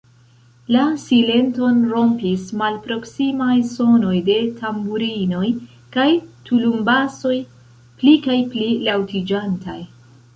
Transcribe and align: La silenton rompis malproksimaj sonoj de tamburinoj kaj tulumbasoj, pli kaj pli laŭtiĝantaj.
La 0.75 0.83
silenton 1.01 1.81
rompis 1.89 2.45
malproksimaj 2.61 3.57
sonoj 3.73 4.13
de 4.29 4.37
tamburinoj 4.61 5.49
kaj 5.97 6.07
tulumbasoj, 6.49 7.35
pli 8.01 8.15
kaj 8.25 8.39
pli 8.55 8.71
laŭtiĝantaj. 8.89 9.77